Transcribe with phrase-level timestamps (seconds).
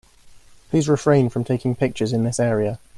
[0.71, 2.79] Please refrain from taking pictures in this area.